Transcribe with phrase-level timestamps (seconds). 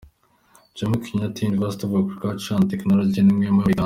[0.75, 3.79] Jomo Kenyatta University of Agriculture and Technology n’imwe yo muri Uganda.